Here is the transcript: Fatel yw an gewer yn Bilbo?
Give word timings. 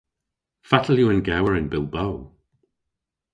Fatel 0.69 0.99
yw 1.01 1.09
an 1.11 1.21
gewer 1.27 1.57
yn 1.59 1.67
Bilbo? 1.71 2.07